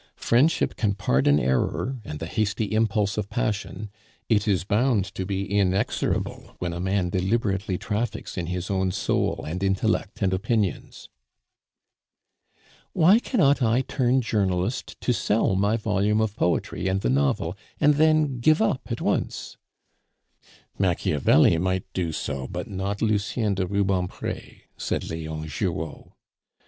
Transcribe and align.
Friendship 0.17 0.75
can 0.77 0.95
pardon 0.95 1.39
error 1.39 1.99
and 2.03 2.17
the 2.17 2.25
hasty 2.25 2.65
impulse 2.73 3.19
of 3.19 3.29
passion; 3.29 3.91
it 4.29 4.47
is 4.47 4.63
bound 4.63 5.05
to 5.13 5.27
be 5.27 5.45
inexorable 5.45 6.55
when 6.57 6.73
a 6.73 6.79
man 6.79 7.09
deliberately 7.11 7.77
traffics 7.77 8.35
in 8.35 8.47
his 8.47 8.71
own 8.71 8.89
soul, 8.91 9.45
and 9.45 9.61
intellect, 9.61 10.23
and 10.23 10.33
opinions." 10.33 11.07
"Why 12.93 13.19
cannot 13.19 13.61
I 13.61 13.81
turn 13.81 14.21
journalist 14.21 14.99
to 15.01 15.13
sell 15.13 15.53
my 15.53 15.77
volume 15.77 16.19
of 16.19 16.35
poetry 16.35 16.87
and 16.87 17.01
the 17.01 17.09
novel, 17.11 17.55
and 17.79 17.93
then 17.93 18.39
give 18.39 18.59
up 18.59 18.81
at 18.91 19.01
once?" 19.01 19.55
"Machiavelli 20.79 21.59
might 21.59 21.83
do 21.93 22.11
so, 22.11 22.47
but 22.47 22.67
not 22.67 23.03
Lucien 23.03 23.53
de 23.53 23.67
Rubempre," 23.67 24.61
said 24.77 25.07
Leon 25.11 25.47
Giraud. 25.47 26.09